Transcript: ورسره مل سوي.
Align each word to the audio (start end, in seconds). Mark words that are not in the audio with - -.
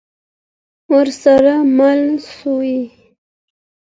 ورسره 0.93 1.55
مل 1.77 2.01
سوي. 2.35 2.79